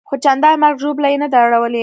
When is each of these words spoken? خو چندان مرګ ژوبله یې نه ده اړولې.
خو 0.07 0.13
چندان 0.25 0.55
مرګ 0.63 0.77
ژوبله 0.83 1.07
یې 1.11 1.17
نه 1.23 1.27
ده 1.33 1.37
اړولې. 1.45 1.79